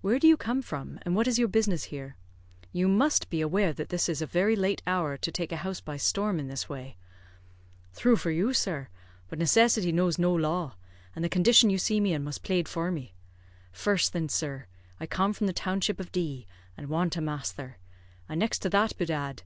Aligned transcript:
"Where 0.00 0.20
do 0.20 0.28
you 0.28 0.36
come 0.36 0.62
from, 0.62 1.00
and 1.02 1.16
what 1.16 1.26
is 1.26 1.40
your 1.40 1.48
business 1.48 1.86
here? 1.90 2.14
You 2.70 2.86
must 2.86 3.28
be 3.28 3.40
aware 3.40 3.72
that 3.72 3.88
this 3.88 4.08
is 4.08 4.22
a 4.22 4.24
very 4.24 4.54
late 4.54 4.80
hour 4.86 5.16
to 5.16 5.32
take 5.32 5.50
a 5.50 5.56
house 5.56 5.80
by 5.80 5.96
storm 5.96 6.38
in 6.38 6.46
this 6.46 6.68
way." 6.68 6.96
"Thrue 7.92 8.14
for 8.14 8.30
you, 8.30 8.52
sir. 8.52 8.86
But 9.28 9.40
necessity 9.40 9.90
knows 9.90 10.20
no 10.20 10.32
law; 10.32 10.76
and 11.16 11.24
the 11.24 11.28
condition 11.28 11.68
you 11.68 11.78
see 11.78 11.98
me 11.98 12.12
in 12.12 12.22
must 12.22 12.44
plade 12.44 12.68
for 12.68 12.92
me. 12.92 13.16
First, 13.72 14.12
thin, 14.12 14.28
sir, 14.28 14.66
I 15.00 15.06
come 15.06 15.32
from 15.32 15.48
the 15.48 15.52
township 15.52 15.98
of 15.98 16.12
D, 16.12 16.46
and 16.76 16.88
want 16.88 17.16
a 17.16 17.20
masther; 17.20 17.78
and 18.28 18.38
next 18.38 18.60
to 18.60 18.70
that, 18.70 18.96
bedad! 18.96 19.42